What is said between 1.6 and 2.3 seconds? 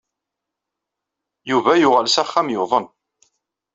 yuɣal s